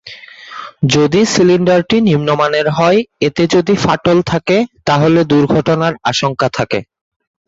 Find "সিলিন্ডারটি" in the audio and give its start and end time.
1.33-1.97